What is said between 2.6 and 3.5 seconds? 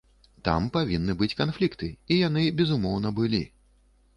безумоўна, былі.